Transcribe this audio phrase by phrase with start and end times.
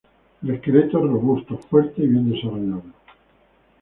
[0.41, 2.81] El esqueleto es robusto, fuerte y bien desarrollado.